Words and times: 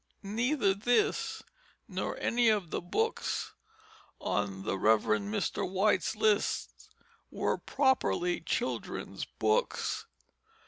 Neither 0.23 0.73
this 0.73 1.43
nor 1.87 2.17
any 2.17 2.49
of 2.49 2.71
the 2.71 2.81
books 2.81 3.53
on 4.19 4.63
the 4.63 4.75
Rev. 4.75 5.03
Mr. 5.03 5.69
White's 5.69 6.15
list 6.15 6.89
were 7.29 7.59
properly 7.59 8.39
children's 8.41 9.25
books. 9.25 10.07